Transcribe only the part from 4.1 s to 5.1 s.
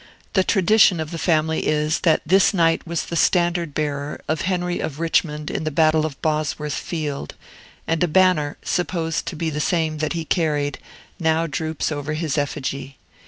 of Henry of